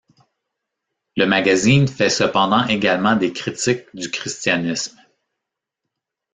Le 1.15 1.25
magazine 1.27 1.87
fait 1.87 2.09
cependant 2.09 2.65
également 2.65 3.15
des 3.15 3.31
critiques 3.33 3.85
du 3.93 4.09
christianisme. 4.09 4.99